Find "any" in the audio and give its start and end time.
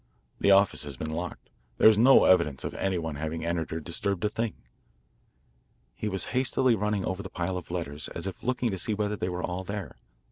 2.73-2.97